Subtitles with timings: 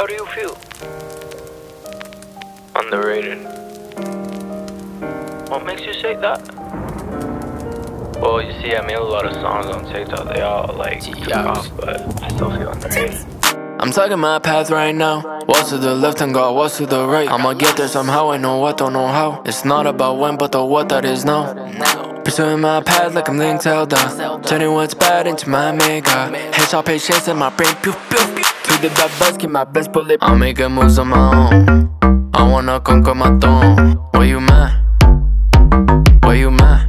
[0.00, 0.56] How do you feel?
[2.74, 3.44] Underrated.
[5.50, 6.40] What makes you say that?
[8.18, 10.32] Well, you see, I made a lot of songs on TikTok.
[10.32, 13.26] They all like took off, but I still feel underrated.
[13.78, 15.42] I'm taking my path right now.
[15.46, 17.28] Walks to the left and God walks to the right.
[17.28, 19.42] I'ma get there somehow, I know what, don't know how.
[19.44, 22.22] It's not about when, but the what that is now.
[22.22, 24.40] Pursuing my path like I'm linked Zelda.
[24.46, 26.30] Turning what's bad into my mega.
[26.52, 28.49] Headshot patience in my brain, pew pew pew.
[28.82, 30.16] My best bullet.
[30.22, 32.30] I'm making moves on my own.
[32.32, 33.96] I wanna conquer my throne.
[34.12, 34.72] Where you mad?
[36.22, 36.88] Where you mad?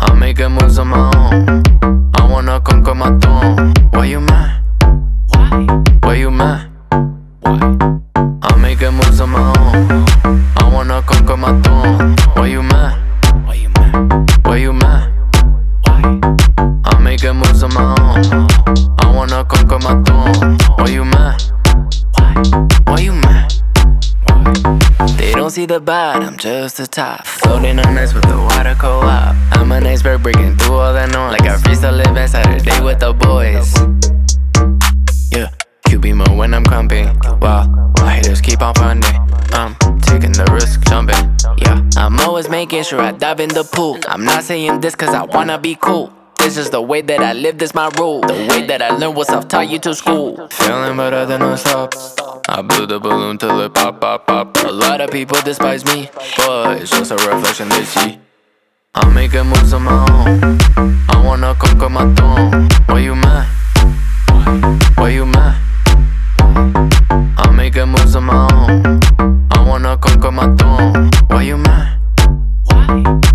[0.00, 1.62] I'm making moves on my own.
[2.16, 3.72] I wanna conquer my throne.
[3.92, 4.64] Where you mad?
[6.02, 6.68] Where you mad?
[7.42, 7.60] Why?
[8.42, 10.04] I'm making moves on my own.
[10.56, 12.16] I wanna conquer my throne.
[12.34, 12.98] Where you mad?
[14.44, 15.12] Where you mad?
[15.84, 16.20] Why?
[16.86, 18.97] I'm making moves on my own.
[19.18, 20.56] Wanna conquer my throne.
[20.78, 21.42] Where you mad?
[22.12, 22.34] Why
[22.86, 23.52] Why you mad?
[25.18, 27.26] They don't see the bottom, just the top.
[27.26, 29.34] Floating on ice with the water co-op.
[29.56, 31.32] I'm an iceberg breaking through all that noise.
[31.32, 33.74] Like I freestyle live inside day with the boys.
[35.32, 35.50] Yeah,
[35.88, 37.08] QB mode when I'm crumping.
[37.40, 39.16] Wow, my haters keep on funding.
[39.50, 41.16] I'm taking the risk, jumping.
[41.58, 43.98] Yeah, I'm always making sure I dive in the pool.
[44.06, 46.12] I'm not saying this cause I wanna be cool.
[46.48, 48.22] This is the way that I live, this my rule.
[48.22, 50.48] The way that I learn was self-taught you to school.
[50.48, 51.92] Feeling better than I stop.
[52.48, 54.56] I blew the balloon till it pop, pop, pop.
[54.64, 58.18] A lot of people despise me, but it's just a reflection they see.
[58.94, 60.58] I'm making moves on my own.
[61.10, 62.66] I wanna conquer my throne.
[62.86, 63.46] Why you mad?
[64.96, 65.54] Why you mad?
[67.36, 69.00] I'm making moves on my own.
[69.50, 71.10] I wanna conquer my throne.
[71.26, 72.00] Why you mad?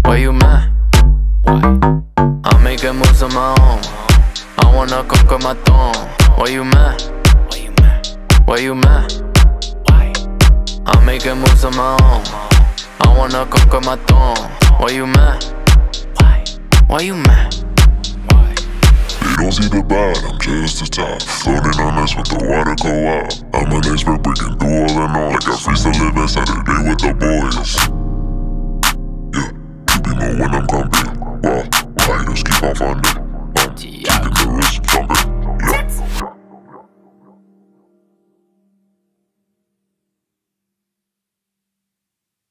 [0.04, 0.74] Why you mad?
[1.46, 1.83] Moves
[3.24, 3.82] on my own.
[4.60, 5.96] I wanna conquer my throne.
[6.38, 7.02] Why you mad?
[8.46, 9.12] Why you mad?
[9.88, 10.14] Why
[10.86, 12.24] I'm making moves on my own.
[13.00, 14.36] I wanna conquer my throne.
[14.80, 15.44] Why you mad?
[16.18, 16.44] Why
[16.88, 17.56] Why you mad?
[18.30, 18.54] Why?
[19.22, 19.82] They don't see the
[20.28, 21.22] I'm just the top.
[21.22, 23.44] Floating on ice with the water go out.
[23.54, 25.34] I'm an iceberg breaking through all the noise.
[25.34, 27.72] Like I freestyle live inside a day with the boys.
[29.34, 29.50] Yeah,
[29.90, 31.04] you be more when I'm grumpy.
[31.44, 31.84] Wow,
[32.24, 33.13] haters keep on funding.